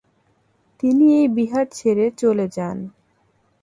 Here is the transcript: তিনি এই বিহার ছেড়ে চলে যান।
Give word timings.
তিনি 0.79 1.05
এই 1.19 1.27
বিহার 1.37 1.65
ছেড়ে 1.71 2.05
চলে 2.21 2.45
যান। 2.47 2.77